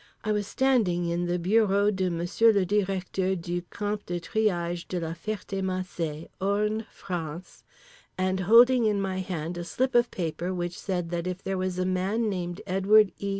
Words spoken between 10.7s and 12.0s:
said that if there was a